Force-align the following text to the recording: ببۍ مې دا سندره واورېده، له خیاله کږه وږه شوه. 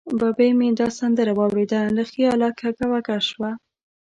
ببۍ 0.19 0.51
مې 0.59 0.69
دا 0.79 0.87
سندره 0.99 1.31
واورېده، 1.37 1.81
له 1.97 2.03
خیاله 2.11 2.49
کږه 2.59 2.85
وږه 2.91 3.17
شوه. 3.27 3.51